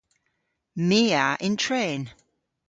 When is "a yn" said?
1.25-1.55